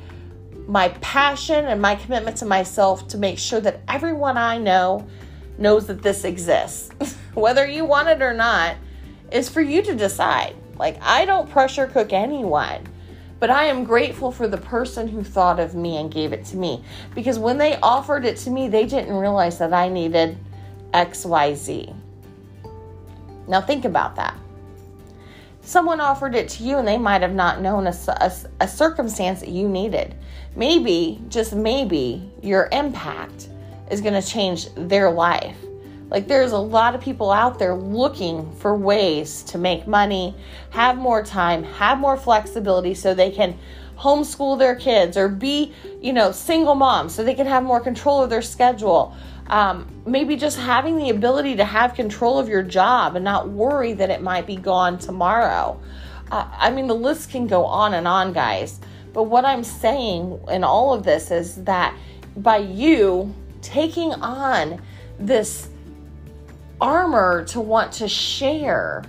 my 0.67 0.89
passion 1.01 1.67
and 1.67 1.81
my 1.81 1.95
commitment 1.95 2.39
to 2.39 2.47
myself 2.47 3.07
to 3.09 3.19
make 3.19 3.39
sure 3.39 3.61
that 3.61 3.81
everyone 3.87 4.39
I 4.39 4.57
know 4.57 5.07
knows 5.59 5.87
that 5.87 6.03
this 6.03 6.25
exists. 6.25 6.91
Whether 7.35 7.67
you 7.67 7.85
want 7.85 8.09
it 8.09 8.23
or 8.23 8.33
not 8.33 8.77
is 9.31 9.49
for 9.49 9.61
you 9.61 9.83
to 9.83 9.95
decide. 9.95 10.57
Like, 10.79 10.99
I 11.03 11.27
don't 11.27 11.51
pressure 11.51 11.87
cook 11.87 12.13
anyone, 12.13 12.87
but 13.45 13.51
I 13.51 13.65
am 13.67 13.85
grateful 13.85 14.33
for 14.33 14.49
the 14.49 14.57
person 14.57 15.07
who 15.07 15.23
thought 15.23 15.61
of 15.61 15.75
me 15.75 15.99
and 15.99 16.11
gave 16.11 16.33
it 16.33 16.47
to 16.47 16.57
me. 16.57 16.83
Because 17.15 17.39
when 17.39 17.59
they 17.59 17.79
offered 17.83 18.25
it 18.25 18.39
to 18.39 18.51
me, 18.51 18.69
they 18.69 18.87
didn't 18.87 19.15
realize 19.15 19.59
that 19.59 19.75
I 19.75 19.91
needed 19.91 20.39
XYZ. 20.95 21.95
Now, 23.47 23.61
think 23.61 23.85
about 23.85 24.17
that 24.17 24.35
someone 25.61 26.01
offered 26.01 26.35
it 26.35 26.49
to 26.51 26.63
you 26.63 26.79
and 26.79 26.89
they 26.89 26.97
might 26.97 27.21
have 27.21 27.35
not 27.35 27.61
known 27.61 27.87
a, 27.87 27.95
a, 28.09 28.33
a, 28.61 28.69
circumstance 28.69 29.41
that 29.41 29.51
you 29.51 29.69
needed. 29.69 30.15
Maybe, 30.57 31.21
just 31.29 31.55
maybe, 31.55 32.31
your 32.43 32.71
impact 32.73 33.51
is 33.91 34.01
going 34.01 34.21
to 34.21 34.27
change 34.27 34.73
their 34.75 35.11
life. 35.11 35.57
Like, 36.15 36.29
there's 36.29 36.53
a 36.53 36.59
lot 36.59 36.95
of 36.95 37.01
people 37.01 37.33
out 37.33 37.59
there 37.59 37.75
looking 37.75 38.55
for 38.57 38.77
ways 38.77 39.43
to 39.45 39.59
make 39.59 39.87
money, 39.89 40.37
have 40.71 40.97
more 40.97 41.25
time, 41.25 41.65
have 41.65 41.99
more 41.99 42.17
flexibility 42.17 42.95
so 42.95 43.15
they 43.15 43.31
can 43.31 43.59
homeschool 43.99 44.59
their 44.59 44.77
kids 44.77 45.17
or 45.17 45.29
be, 45.29 45.73
you 46.01 46.13
know, 46.13 46.31
single 46.31 46.77
moms 46.77 47.15
so 47.15 47.25
they 47.25 47.35
can 47.35 47.47
have 47.47 47.65
more 47.65 47.81
control 47.81 48.23
of 48.23 48.31
their 48.31 48.43
schedule 48.43 49.15
um, 49.47 49.87
maybe 50.07 50.37
just 50.37 50.59
having 50.59 50.97
the 50.97 51.11
ability 51.11 51.57
to 51.57 51.65
have 51.65 51.95
control 51.95 52.39
of 52.39 52.49
your 52.49 52.63
job 52.63 53.17
and 53.17 53.25
not 53.25 53.49
worry 53.49 53.93
that 53.93 54.11
it 54.11 54.23
might 54.23 54.47
be 54.47 54.57
gone 54.57 54.99
tomorrow. 54.99 55.81
Uh, 56.31 56.49
I 56.53 56.71
mean, 56.71 56.87
the 56.87 56.95
list 56.95 57.31
can 57.31 57.47
go 57.47 57.65
on 57.65 57.95
and 57.95 58.09
on, 58.09 58.33
guys. 58.33 58.81
But 59.13 59.25
what 59.25 59.45
I'm 59.45 59.63
saying 59.63 60.41
in 60.51 60.65
all 60.65 60.95
of 60.95 61.05
this 61.05 61.31
is 61.31 61.63
that 61.65 61.95
by 62.37 62.59
you 62.59 63.35
taking 63.61 64.13
on 64.15 64.83
this 65.19 65.69
armor 66.81 67.45
to 67.47 67.61
want 67.61 67.93
to 67.93 68.09
share 68.09 69.05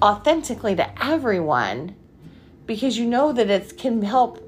authentically 0.00 0.74
to 0.76 1.04
everyone 1.04 1.94
because 2.66 2.98
you 2.98 3.06
know 3.06 3.32
that 3.32 3.50
it 3.50 3.76
can 3.78 4.02
help 4.02 4.42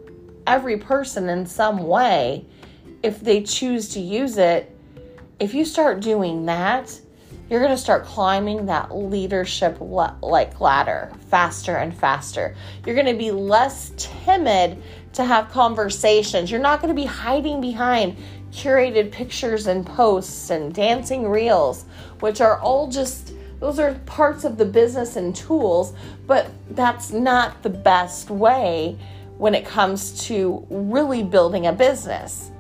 every 0.47 0.77
person 0.77 1.29
in 1.29 1.47
some 1.47 1.79
way 1.79 2.45
if 3.05 3.21
they 3.21 3.43
choose 3.43 3.91
to 3.91 4.01
use 4.01 4.39
it, 4.39 4.75
if 5.39 5.53
you 5.53 5.67
start 5.67 6.01
doing 6.01 6.47
that, 6.47 6.99
you're 7.51 7.61
going 7.61 7.71
to 7.71 7.79
start 7.79 8.07
climbing 8.07 8.65
that 8.67 8.97
leadership 8.97 9.79
le- 9.79 10.17
like 10.23 10.59
ladder 10.59 11.13
faster 11.29 11.77
and 11.77 11.95
faster. 11.95 12.57
You're 12.87 12.95
going 12.95 13.07
to 13.07 13.19
be 13.19 13.31
less 13.31 13.93
timid 13.99 14.83
to 15.13 15.25
have 15.25 15.51
conversations. 15.51 16.51
You're 16.51 16.61
not 16.61 16.81
going 16.81 16.95
to 16.95 17.01
be 17.01 17.07
hiding 17.07 17.61
behind 17.61 18.17
curated 18.55 19.11
pictures 19.11 19.67
and 19.67 19.85
posts 19.85 20.51
and 20.51 20.73
dancing 20.73 21.29
reels, 21.29 21.85
which 22.21 22.41
are 22.41 22.59
all 22.61 22.89
just 22.89 23.33
those 23.61 23.79
are 23.79 23.95
parts 24.07 24.45
of 24.45 24.59
the 24.59 24.65
business 24.65 25.17
and 25.17 25.35
tools, 25.35 25.95
but 26.27 26.51
that's 26.71 27.13
not 27.13 27.63
the 27.63 27.71
best 27.71 28.29
way 28.29 28.99
when 29.39 29.55
it 29.55 29.65
comes 29.65 30.27
to 30.27 30.67
really 30.69 31.23
building 31.23 31.67
a 31.67 31.73
business 31.73 32.51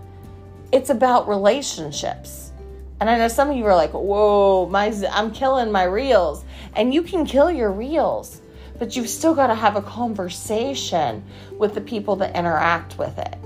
it's 0.74 0.90
about 0.90 1.28
relationships. 1.28 2.50
And 2.98 3.08
I 3.08 3.16
know 3.16 3.28
some 3.28 3.48
of 3.48 3.56
you 3.56 3.64
are 3.66 3.76
like, 3.76 3.92
whoa, 3.92 4.66
my, 4.68 4.92
I'm 5.12 5.30
killing 5.30 5.70
my 5.70 5.84
reels. 5.84 6.44
And 6.74 6.92
you 6.92 7.02
can 7.02 7.24
kill 7.24 7.48
your 7.48 7.70
reels, 7.70 8.40
but 8.80 8.96
you've 8.96 9.08
still 9.08 9.36
got 9.36 9.46
to 9.46 9.54
have 9.54 9.76
a 9.76 9.82
conversation 9.82 11.22
with 11.52 11.74
the 11.74 11.80
people 11.80 12.16
that 12.16 12.34
interact 12.34 12.98
with 12.98 13.16
it. 13.18 13.36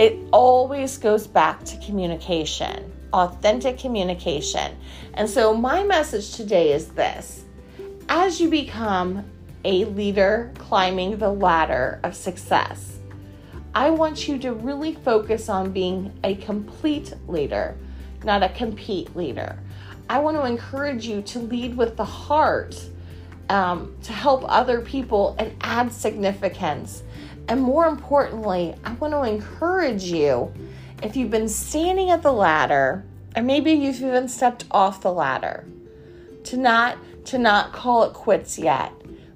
It 0.00 0.18
always 0.32 0.96
goes 0.96 1.26
back 1.26 1.62
to 1.64 1.76
communication, 1.76 2.90
authentic 3.12 3.78
communication. 3.78 4.74
And 5.12 5.28
so, 5.28 5.52
my 5.52 5.84
message 5.84 6.32
today 6.32 6.72
is 6.72 6.88
this 6.88 7.44
as 8.08 8.40
you 8.40 8.48
become 8.48 9.22
a 9.62 9.84
leader 9.84 10.54
climbing 10.56 11.18
the 11.18 11.30
ladder 11.30 12.00
of 12.02 12.16
success, 12.16 12.96
I 13.74 13.90
want 13.90 14.26
you 14.26 14.38
to 14.38 14.54
really 14.54 14.94
focus 14.94 15.50
on 15.50 15.70
being 15.70 16.18
a 16.24 16.36
complete 16.36 17.12
leader. 17.28 17.76
not 18.24 18.42
a 18.42 18.48
compete 18.48 19.14
leader. 19.14 19.58
I 20.08 20.18
want 20.20 20.38
to 20.38 20.46
encourage 20.46 21.06
you 21.06 21.20
to 21.22 21.40
lead 21.40 21.76
with 21.76 21.98
the 21.98 22.06
heart 22.06 22.74
um, 23.50 23.94
to 24.04 24.14
help 24.14 24.44
other 24.48 24.80
people 24.80 25.36
and 25.38 25.54
add 25.60 25.92
significance. 25.92 27.02
And 27.50 27.60
more 27.60 27.88
importantly, 27.88 28.76
I 28.84 28.92
want 28.92 29.12
to 29.12 29.24
encourage 29.24 30.04
you 30.04 30.54
if 31.02 31.16
you've 31.16 31.32
been 31.32 31.48
standing 31.48 32.10
at 32.10 32.22
the 32.22 32.32
ladder, 32.32 33.04
or 33.34 33.42
maybe 33.42 33.72
you've 33.72 34.00
even 34.00 34.28
stepped 34.28 34.66
off 34.70 35.00
the 35.00 35.12
ladder, 35.12 35.66
to 36.44 36.56
not 36.56 36.96
to 37.24 37.38
not 37.38 37.72
call 37.72 38.04
it 38.04 38.12
quits 38.12 38.56
yet. 38.56 38.92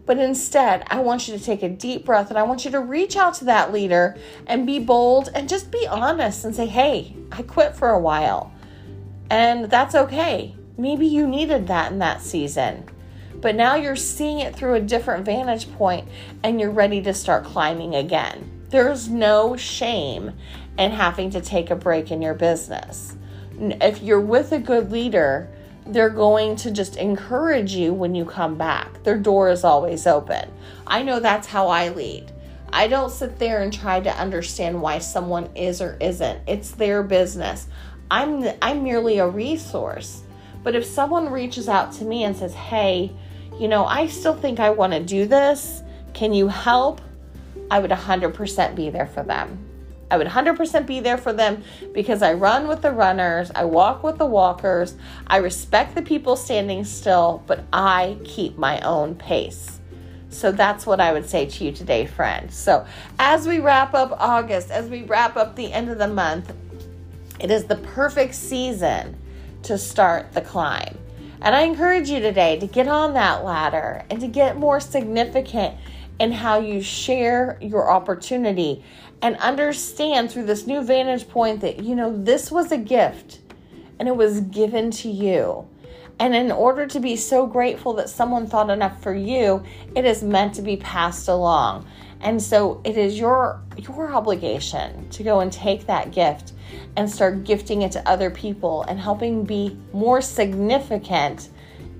But 0.06 0.18
instead, 0.18 0.84
I 0.86 1.00
want 1.00 1.26
you 1.26 1.36
to 1.36 1.42
take 1.42 1.64
a 1.64 1.68
deep 1.68 2.04
breath 2.04 2.30
and 2.30 2.38
I 2.38 2.44
want 2.44 2.64
you 2.64 2.70
to 2.70 2.80
reach 2.80 3.16
out 3.16 3.34
to 3.34 3.46
that 3.46 3.72
leader 3.72 4.16
and 4.46 4.64
be 4.64 4.78
bold 4.78 5.30
and 5.34 5.48
just 5.48 5.72
be 5.72 5.84
honest 5.88 6.44
and 6.44 6.54
say, 6.54 6.66
hey, 6.66 7.16
I 7.32 7.42
quit 7.42 7.74
for 7.74 7.90
a 7.90 7.98
while. 7.98 8.52
And 9.28 9.64
that's 9.64 9.96
okay. 9.96 10.54
Maybe 10.78 11.06
you 11.06 11.26
needed 11.26 11.66
that 11.66 11.90
in 11.90 11.98
that 11.98 12.22
season. 12.22 12.84
But 13.44 13.56
now 13.56 13.74
you're 13.74 13.94
seeing 13.94 14.38
it 14.38 14.56
through 14.56 14.72
a 14.72 14.80
different 14.80 15.26
vantage 15.26 15.70
point 15.74 16.08
and 16.42 16.58
you're 16.58 16.70
ready 16.70 17.02
to 17.02 17.12
start 17.12 17.44
climbing 17.44 17.94
again. 17.94 18.50
There's 18.70 19.10
no 19.10 19.54
shame 19.54 20.32
in 20.78 20.92
having 20.92 21.28
to 21.28 21.42
take 21.42 21.68
a 21.70 21.76
break 21.76 22.10
in 22.10 22.22
your 22.22 22.32
business. 22.32 23.14
If 23.60 24.02
you're 24.02 24.18
with 24.18 24.52
a 24.52 24.58
good 24.58 24.90
leader, 24.90 25.50
they're 25.86 26.08
going 26.08 26.56
to 26.56 26.70
just 26.70 26.96
encourage 26.96 27.74
you 27.74 27.92
when 27.92 28.14
you 28.14 28.24
come 28.24 28.56
back. 28.56 29.02
Their 29.02 29.18
door 29.18 29.50
is 29.50 29.62
always 29.62 30.06
open. 30.06 30.50
I 30.86 31.02
know 31.02 31.20
that's 31.20 31.48
how 31.48 31.68
I 31.68 31.90
lead. 31.90 32.32
I 32.72 32.88
don't 32.88 33.10
sit 33.10 33.38
there 33.38 33.60
and 33.60 33.70
try 33.70 34.00
to 34.00 34.18
understand 34.18 34.80
why 34.80 35.00
someone 35.00 35.50
is 35.54 35.82
or 35.82 35.98
isn't. 36.00 36.40
It's 36.46 36.70
their 36.70 37.02
business. 37.02 37.66
I'm 38.10 38.48
I'm 38.62 38.82
merely 38.82 39.18
a 39.18 39.28
resource. 39.28 40.22
But 40.62 40.74
if 40.74 40.86
someone 40.86 41.28
reaches 41.28 41.68
out 41.68 41.92
to 41.92 42.04
me 42.06 42.24
and 42.24 42.34
says, 42.34 42.54
"Hey, 42.54 43.12
you 43.58 43.68
know, 43.68 43.84
I 43.84 44.08
still 44.08 44.34
think 44.34 44.60
I 44.60 44.70
want 44.70 44.92
to 44.92 45.00
do 45.00 45.26
this. 45.26 45.82
Can 46.12 46.32
you 46.32 46.48
help?" 46.48 47.00
I 47.70 47.78
would 47.78 47.90
100% 47.90 48.74
be 48.74 48.90
there 48.90 49.06
for 49.06 49.22
them. 49.22 49.58
I 50.10 50.16
would 50.16 50.28
100% 50.28 50.86
be 50.86 51.00
there 51.00 51.18
for 51.18 51.32
them 51.32 51.64
because 51.92 52.22
I 52.22 52.34
run 52.34 52.68
with 52.68 52.82
the 52.82 52.92
runners, 52.92 53.50
I 53.54 53.64
walk 53.64 54.02
with 54.02 54.18
the 54.18 54.26
walkers, 54.26 54.94
I 55.26 55.38
respect 55.38 55.94
the 55.94 56.02
people 56.02 56.36
standing 56.36 56.84
still, 56.84 57.42
but 57.46 57.64
I 57.72 58.18
keep 58.24 58.56
my 58.58 58.80
own 58.80 59.14
pace. 59.16 59.80
So 60.28 60.52
that's 60.52 60.86
what 60.86 61.00
I 61.00 61.12
would 61.12 61.28
say 61.28 61.46
to 61.46 61.64
you 61.64 61.72
today, 61.72 62.06
friends. 62.06 62.56
So 62.56 62.86
as 63.18 63.46
we 63.46 63.60
wrap 63.60 63.94
up 63.94 64.14
August, 64.18 64.70
as 64.70 64.88
we 64.88 65.02
wrap 65.02 65.36
up 65.36 65.56
the 65.56 65.72
end 65.72 65.88
of 65.88 65.98
the 65.98 66.08
month, 66.08 66.52
it 67.40 67.50
is 67.50 67.64
the 67.64 67.76
perfect 67.76 68.34
season 68.34 69.16
to 69.62 69.78
start 69.78 70.32
the 70.32 70.40
climb. 70.40 70.98
And 71.40 71.54
I 71.54 71.62
encourage 71.62 72.08
you 72.08 72.20
today 72.20 72.58
to 72.58 72.66
get 72.66 72.88
on 72.88 73.14
that 73.14 73.44
ladder 73.44 74.04
and 74.10 74.20
to 74.20 74.26
get 74.26 74.56
more 74.56 74.80
significant 74.80 75.76
in 76.18 76.32
how 76.32 76.58
you 76.58 76.80
share 76.80 77.58
your 77.60 77.90
opportunity 77.90 78.84
and 79.20 79.36
understand 79.36 80.30
through 80.30 80.44
this 80.44 80.66
new 80.66 80.82
vantage 80.82 81.28
point 81.28 81.60
that, 81.60 81.82
you 81.82 81.94
know, 81.94 82.16
this 82.16 82.50
was 82.50 82.70
a 82.72 82.78
gift 82.78 83.40
and 83.98 84.08
it 84.08 84.16
was 84.16 84.40
given 84.40 84.90
to 84.90 85.08
you. 85.08 85.68
And 86.18 86.34
in 86.34 86.52
order 86.52 86.86
to 86.86 87.00
be 87.00 87.16
so 87.16 87.46
grateful 87.46 87.94
that 87.94 88.08
someone 88.08 88.46
thought 88.46 88.70
enough 88.70 89.02
for 89.02 89.14
you, 89.14 89.64
it 89.96 90.04
is 90.04 90.22
meant 90.22 90.54
to 90.54 90.62
be 90.62 90.76
passed 90.76 91.28
along. 91.28 91.86
And 92.20 92.40
so 92.40 92.80
it 92.84 92.96
is 92.96 93.18
your 93.18 93.60
your 93.76 94.12
obligation 94.14 95.08
to 95.10 95.22
go 95.22 95.40
and 95.40 95.52
take 95.52 95.86
that 95.86 96.12
gift 96.12 96.53
and 96.96 97.10
start 97.10 97.44
gifting 97.44 97.82
it 97.82 97.92
to 97.92 98.08
other 98.08 98.30
people 98.30 98.82
and 98.82 98.98
helping 98.98 99.44
be 99.44 99.76
more 99.92 100.20
significant 100.20 101.48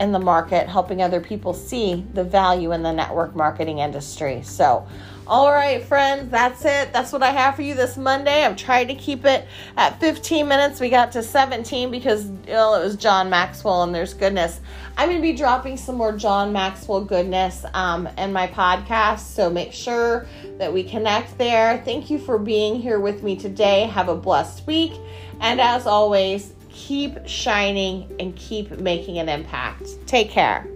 in 0.00 0.12
the 0.12 0.18
market, 0.18 0.68
helping 0.68 1.02
other 1.02 1.20
people 1.20 1.54
see 1.54 2.04
the 2.14 2.24
value 2.24 2.72
in 2.72 2.82
the 2.82 2.92
network 2.92 3.36
marketing 3.36 3.78
industry. 3.78 4.42
So, 4.42 4.86
all 5.26 5.50
right, 5.50 5.82
friends, 5.82 6.30
that's 6.30 6.64
it. 6.66 6.92
That's 6.92 7.10
what 7.10 7.22
I 7.22 7.30
have 7.30 7.56
for 7.56 7.62
you 7.62 7.74
this 7.74 7.96
Monday. 7.96 8.44
I've 8.44 8.56
tried 8.56 8.88
to 8.88 8.94
keep 8.94 9.24
it 9.24 9.46
at 9.76 9.98
15 9.98 10.46
minutes. 10.46 10.80
We 10.80 10.90
got 10.90 11.12
to 11.12 11.22
17 11.22 11.90
because 11.90 12.26
well, 12.46 12.74
it 12.74 12.84
was 12.84 12.96
John 12.96 13.30
Maxwell, 13.30 13.84
and 13.84 13.94
there's 13.94 14.12
goodness. 14.12 14.60
I'm 14.98 15.08
going 15.08 15.18
to 15.18 15.22
be 15.22 15.32
dropping 15.32 15.78
some 15.78 15.96
more 15.96 16.14
John 16.14 16.52
Maxwell 16.52 17.02
goodness 17.02 17.64
um, 17.72 18.06
in 18.18 18.34
my 18.34 18.48
podcast. 18.48 19.20
So 19.20 19.48
make 19.48 19.72
sure 19.72 20.26
that 20.58 20.72
we 20.72 20.84
connect 20.84 21.38
there. 21.38 21.80
Thank 21.84 22.10
you 22.10 22.18
for 22.18 22.38
being 22.38 22.80
here 22.80 23.00
with 23.00 23.22
me 23.22 23.34
today. 23.34 23.84
Have 23.86 24.10
a 24.10 24.16
blessed 24.16 24.66
week. 24.66 24.92
And 25.40 25.60
as 25.60 25.86
always, 25.86 26.52
keep 26.74 27.26
shining 27.26 28.14
and 28.18 28.36
keep 28.36 28.70
making 28.78 29.18
an 29.18 29.28
impact. 29.28 29.88
Take 30.06 30.30
care. 30.30 30.68